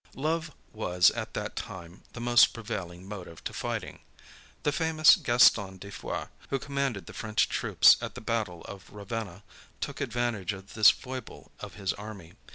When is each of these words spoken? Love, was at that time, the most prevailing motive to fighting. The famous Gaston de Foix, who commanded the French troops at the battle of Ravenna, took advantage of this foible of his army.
Love, 0.15 0.51
was 0.73 1.11
at 1.11 1.35
that 1.35 1.55
time, 1.55 2.01
the 2.13 2.19
most 2.19 2.53
prevailing 2.53 3.07
motive 3.07 3.43
to 3.43 3.53
fighting. 3.53 3.99
The 4.63 4.71
famous 4.71 5.15
Gaston 5.15 5.77
de 5.77 5.91
Foix, 5.91 6.25
who 6.49 6.57
commanded 6.57 7.05
the 7.05 7.13
French 7.13 7.47
troops 7.47 7.97
at 8.01 8.15
the 8.15 8.19
battle 8.21 8.63
of 8.63 8.89
Ravenna, 8.91 9.43
took 9.79 10.01
advantage 10.01 10.53
of 10.53 10.73
this 10.73 10.89
foible 10.89 11.51
of 11.59 11.75
his 11.75 11.93
army. 11.93 12.33